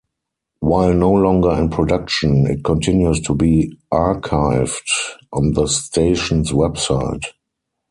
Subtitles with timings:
[0.61, 4.89] While no longer in production, it continues to be archived
[5.31, 7.25] on the station's website.